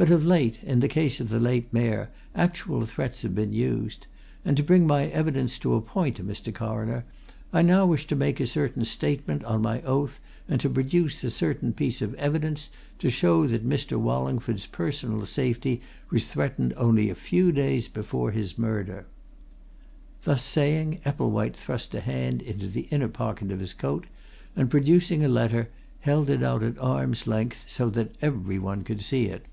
"But 0.00 0.10
of 0.10 0.24
late, 0.24 0.60
in 0.62 0.78
the 0.78 0.86
case 0.86 1.18
of 1.18 1.28
the 1.28 1.40
late 1.40 1.72
Mayor, 1.72 2.08
actual 2.32 2.86
threats 2.86 3.22
have 3.22 3.34
been 3.34 3.52
used. 3.52 4.06
And 4.44 4.56
to 4.56 4.62
bring 4.62 4.86
my 4.86 5.06
evidence 5.08 5.58
to 5.58 5.74
a 5.74 5.80
point, 5.80 6.24
Mr. 6.24 6.54
Coroner, 6.54 7.04
I 7.52 7.62
now 7.62 7.84
wish 7.84 8.06
to 8.06 8.14
make 8.14 8.38
a 8.38 8.46
certain 8.46 8.84
statement, 8.84 9.44
on 9.44 9.60
my 9.60 9.82
oath, 9.82 10.20
and 10.48 10.60
to 10.60 10.70
produce 10.70 11.24
a 11.24 11.32
certain 11.32 11.72
piece 11.72 12.00
of 12.00 12.14
evidence, 12.14 12.70
to 13.00 13.10
show 13.10 13.48
that 13.48 13.68
Mr. 13.68 13.96
Wallingford's 13.98 14.66
personal 14.66 15.26
safety 15.26 15.80
was 16.12 16.26
threatened 16.30 16.74
only 16.76 17.10
a 17.10 17.16
few 17.16 17.50
days 17.50 17.88
before 17.88 18.30
his 18.30 18.56
murder!" 18.56 19.04
Thus 20.22 20.44
saying, 20.44 21.00
Epplewhite 21.04 21.56
thrust 21.56 21.92
a 21.96 22.00
hand 22.00 22.40
into 22.42 22.68
the 22.68 22.86
inner 22.92 23.08
pocket 23.08 23.50
of 23.50 23.58
his 23.58 23.74
coat, 23.74 24.06
and, 24.54 24.70
producing 24.70 25.24
a 25.24 25.28
letter, 25.28 25.70
held 26.02 26.30
it 26.30 26.44
out 26.44 26.62
at 26.62 26.78
arm's 26.78 27.26
length, 27.26 27.64
so 27.66 27.90
that 27.90 28.14
every 28.22 28.60
one 28.60 28.84
could 28.84 29.02
see 29.02 29.24
it. 29.26 29.44